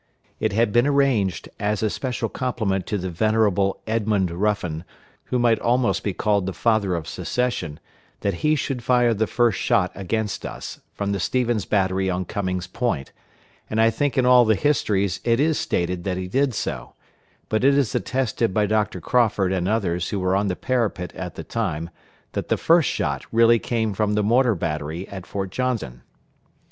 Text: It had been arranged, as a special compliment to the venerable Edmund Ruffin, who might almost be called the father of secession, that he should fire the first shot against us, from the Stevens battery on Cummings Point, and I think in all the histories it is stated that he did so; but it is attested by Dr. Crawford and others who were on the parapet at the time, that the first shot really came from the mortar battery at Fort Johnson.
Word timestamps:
It 0.39 0.51
had 0.51 0.71
been 0.71 0.87
arranged, 0.87 1.47
as 1.59 1.83
a 1.83 1.89
special 1.91 2.27
compliment 2.27 2.87
to 2.87 2.97
the 2.97 3.11
venerable 3.11 3.81
Edmund 3.85 4.31
Ruffin, 4.31 4.83
who 5.25 5.37
might 5.37 5.59
almost 5.59 6.03
be 6.03 6.11
called 6.11 6.47
the 6.47 6.53
father 6.53 6.95
of 6.95 7.07
secession, 7.07 7.79
that 8.21 8.33
he 8.41 8.55
should 8.55 8.81
fire 8.83 9.13
the 9.13 9.27
first 9.27 9.59
shot 9.59 9.91
against 9.93 10.43
us, 10.43 10.79
from 10.95 11.11
the 11.11 11.19
Stevens 11.19 11.65
battery 11.65 12.09
on 12.09 12.25
Cummings 12.25 12.65
Point, 12.65 13.11
and 13.69 13.79
I 13.79 13.91
think 13.91 14.17
in 14.17 14.25
all 14.25 14.43
the 14.43 14.55
histories 14.55 15.19
it 15.23 15.39
is 15.39 15.59
stated 15.59 16.03
that 16.05 16.17
he 16.17 16.27
did 16.27 16.55
so; 16.55 16.93
but 17.47 17.63
it 17.63 17.77
is 17.77 17.93
attested 17.93 18.55
by 18.55 18.65
Dr. 18.65 18.99
Crawford 19.01 19.53
and 19.53 19.67
others 19.69 20.09
who 20.09 20.19
were 20.19 20.35
on 20.35 20.47
the 20.47 20.55
parapet 20.55 21.13
at 21.13 21.35
the 21.35 21.43
time, 21.43 21.91
that 22.31 22.47
the 22.49 22.57
first 22.57 22.89
shot 22.89 23.23
really 23.31 23.59
came 23.59 23.93
from 23.93 24.15
the 24.15 24.23
mortar 24.23 24.55
battery 24.55 25.07
at 25.09 25.27
Fort 25.27 25.51
Johnson. 25.51 26.01